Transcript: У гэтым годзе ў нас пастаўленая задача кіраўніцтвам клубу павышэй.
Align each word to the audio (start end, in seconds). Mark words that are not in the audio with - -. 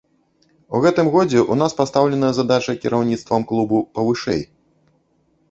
У 0.77 0.79
гэтым 0.85 1.11
годзе 1.15 1.37
ў 1.39 1.53
нас 1.63 1.75
пастаўленая 1.81 2.31
задача 2.39 2.75
кіраўніцтвам 2.87 3.47
клубу 3.53 3.85
павышэй. 4.01 4.41